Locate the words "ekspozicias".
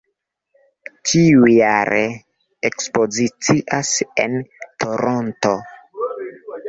2.71-3.93